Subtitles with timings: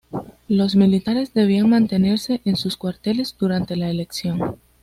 [0.47, 4.55] Los militares debían mantenerse en sus cuarteles durante la elección.